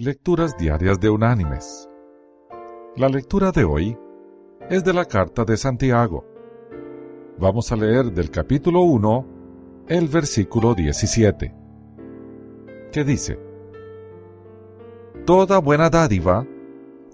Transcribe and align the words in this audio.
Lecturas 0.00 0.56
Diarias 0.56 1.00
de 1.00 1.10
Unánimes. 1.10 1.88
La 2.94 3.08
lectura 3.08 3.50
de 3.50 3.64
hoy 3.64 3.98
es 4.70 4.84
de 4.84 4.92
la 4.92 5.04
carta 5.04 5.44
de 5.44 5.56
Santiago. 5.56 6.24
Vamos 7.36 7.72
a 7.72 7.76
leer 7.76 8.12
del 8.12 8.30
capítulo 8.30 8.82
1 8.82 9.26
el 9.88 10.06
versículo 10.06 10.76
17, 10.76 11.52
que 12.92 13.02
dice, 13.02 13.40
Toda 15.26 15.58
buena 15.58 15.90
dádiva 15.90 16.46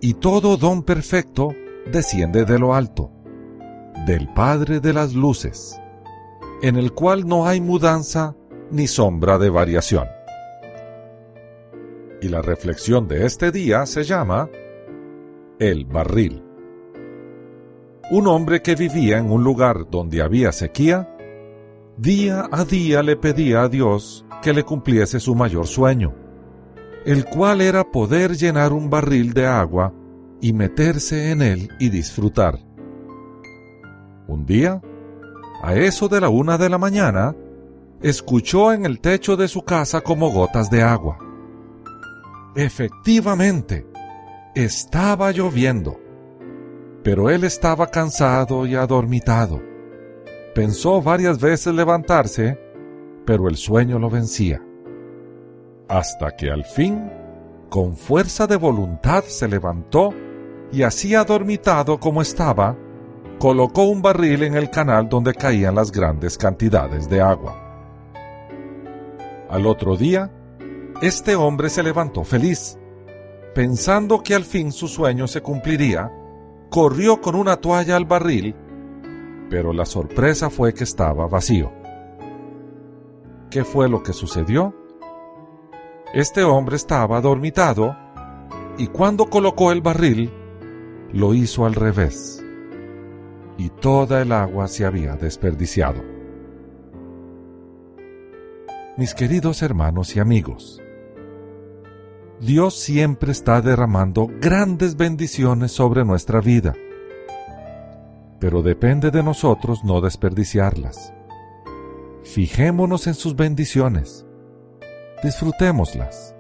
y 0.03 0.13
todo 0.13 0.59
don 0.59 0.83
perfecto 0.83 1.55
desciende 1.91 2.45
de 2.45 2.59
lo 2.59 2.75
alto, 2.75 3.11
del 4.07 4.29
Padre 4.35 4.81
de 4.81 4.93
las 4.93 5.15
Luces, 5.15 5.81
en 6.61 6.77
el 6.77 6.93
cual 6.93 7.27
no 7.27 7.47
hay 7.47 7.63
mudanza 7.63 8.37
ni 8.71 8.87
sombra 8.87 9.39
de 9.39 9.49
variación 9.49 10.05
y 12.25 12.29
la 12.31 12.41
reflexión 12.41 13.07
de 13.07 13.27
este 13.27 13.53
día 13.53 13.85
se 13.85 14.03
llama 14.03 14.49
El 15.59 15.85
barril. 15.85 16.43
Un 18.11 18.27
hombre 18.29 18.63
que 18.63 18.75
vivía 18.75 19.19
en 19.19 19.31
un 19.31 19.45
lugar 19.45 19.91
donde 19.91 20.23
había 20.23 20.51
sequía, 20.51 21.15
día 21.99 22.49
a 22.51 22.65
día 22.65 23.03
le 23.03 23.17
pedía 23.17 23.61
a 23.61 23.69
Dios 23.69 24.25
que 24.41 24.55
le 24.55 24.65
cumpliese 24.65 25.21
su 25.21 25.35
mayor 25.35 25.67
sueño, 25.67 26.15
el 27.05 27.27
cual 27.27 27.61
era 27.61 27.85
poder 27.85 28.37
llenar 28.37 28.73
un 28.73 28.89
barril 28.89 29.35
de 29.35 29.47
agua 29.47 29.93
y 30.41 30.55
meterse 30.55 31.31
en 31.31 31.43
él 31.43 31.69
y 31.79 31.91
disfrutar. 31.91 32.59
Un 34.29 34.47
día, 34.47 34.81
a 35.63 35.75
eso 35.75 36.09
de 36.09 36.23
la 36.23 36.31
una 36.31 36.57
de 36.57 36.71
la 36.71 36.79
mañana, 36.79 37.37
escuchó 38.01 38.73
en 38.73 38.87
el 38.87 39.01
techo 39.01 39.37
de 39.37 39.47
su 39.47 39.61
casa 39.61 40.01
como 40.01 40.31
gotas 40.31 40.71
de 40.71 40.83
agua. 40.83 41.19
Efectivamente, 42.57 43.85
estaba 44.55 45.33
lloviendo, 45.33 45.99
pero 47.03 47.29
él 47.29 47.43
estaba 47.43 47.89
cansado 47.89 48.65
y 48.65 48.77
adormitado. 48.77 49.61
Pensó 50.55 51.03
varias 51.03 51.41
veces 51.41 51.75
levantarse, 51.75 52.57
pero 53.27 53.49
el 53.49 53.57
sueño 53.57 53.99
lo 53.99 54.09
vencía. 54.09 54.63
Hasta 55.89 56.37
que 56.37 56.49
al 56.49 56.65
fin, 56.65 57.11
con 57.71 57.97
fuerza 57.97 58.47
de 58.47 58.55
voluntad, 58.55 59.25
se 59.25 59.49
levantó 59.49 60.11
y 60.71 60.83
así 60.83 61.17
adormitado 61.17 61.99
como 61.99 62.23
estaba, 62.23 62.77
colocó 63.41 63.83
un 63.83 64.01
barril 64.01 64.45
en 64.45 64.55
el 64.55 64.71
canal 64.71 65.09
donde 65.09 65.35
caían 65.35 65.75
las 65.75 65.91
grandes 65.91 66.39
cantidades 66.39 67.09
de 67.09 67.21
agua. 67.21 67.61
Al 69.51 69.67
otro 69.67 69.97
día, 69.97 70.31
este 71.03 71.37
hombre 71.37 71.71
se 71.71 71.83
levantó 71.83 72.25
feliz. 72.25 72.79
Pensando 73.55 74.23
que 74.23 74.35
al 74.35 74.45
fin 74.45 74.73
su 74.73 74.89
sueño 74.89 75.27
se 75.29 75.41
cumpliría, 75.41 76.11
corrió 76.71 77.21
con 77.21 77.35
una 77.35 77.57
toalla 77.57 77.97
al 77.97 78.05
barril, 78.05 78.55
pero 79.49 79.73
la 79.73 79.85
sorpresa 79.85 80.51
fue 80.51 80.75
que 80.75 80.85
estaba 80.85 81.29
vacío. 81.29 81.73
¿Qué 83.51 83.65
fue 83.65 83.89
lo 83.89 84.03
que 84.03 84.13
sucedió? 84.13 84.75
Este 86.13 86.43
hombre 86.43 86.77
estaba 86.77 87.21
dormitado 87.21 87.97
y 88.79 88.89
cuando 88.89 89.27
colocó 89.27 89.71
el 89.71 89.83
barril, 89.83 90.33
lo 91.13 91.35
hizo 91.35 91.65
al 91.65 91.75
revés 91.75 92.45
y 93.57 93.69
toda 93.69 94.23
el 94.23 94.33
agua 94.33 94.67
se 94.69 94.85
había 94.85 95.15
desperdiciado. 95.17 96.03
Mis 98.97 99.15
queridos 99.15 99.63
hermanos 99.63 100.15
y 100.17 100.21
amigos, 100.21 100.81
Dios 102.45 102.75
siempre 102.79 103.33
está 103.33 103.63
derramando 103.63 104.29
grandes 104.39 104.97
bendiciones 104.97 105.73
sobre 105.73 106.05
nuestra 106.05 106.43
vida, 106.43 106.75
pero 108.39 108.61
depende 108.61 109.11
de 109.11 109.23
nosotros 109.23 109.83
no 109.83 110.03
desperdiciarlas. 110.03 111.15
Fijémonos 112.23 113.07
en 113.07 113.15
sus 113.15 113.35
bendiciones, 113.35 114.27
disfrutémoslas, 115.23 116.37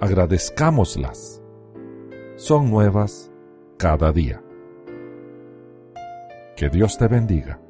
agradezcámoslas. 0.00 1.42
Son 2.36 2.70
nuevas 2.70 3.30
cada 3.76 4.12
día. 4.12 4.42
Que 6.56 6.70
Dios 6.70 6.96
te 6.96 7.06
bendiga. 7.06 7.60